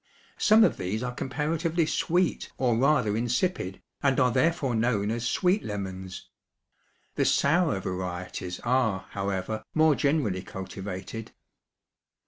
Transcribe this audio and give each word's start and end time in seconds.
Some 0.39 0.63
of 0.63 0.77
these 0.77 1.03
are 1.03 1.13
comparatively 1.13 1.85
sweet 1.85 2.51
or 2.57 2.75
rather 2.75 3.15
insipid 3.15 3.83
and 4.01 4.19
are 4.19 4.31
therefore 4.31 4.73
known 4.73 5.11
as 5.11 5.29
sweet 5.29 5.63
lemons. 5.63 6.27
The 7.13 7.23
sour 7.25 7.79
varieties 7.79 8.59
are, 8.61 9.05
however, 9.11 9.63
more 9.75 9.93
generally 9.93 10.41
cultivated. 10.41 11.33